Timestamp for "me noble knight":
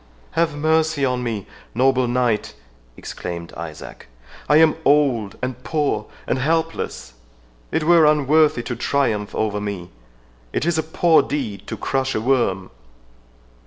1.21-2.55